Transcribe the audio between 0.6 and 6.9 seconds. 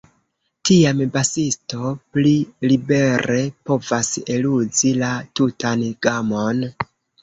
Tiam basisto pli libere povas eluzi la tutan gamon.